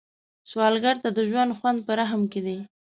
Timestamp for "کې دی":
2.31-2.57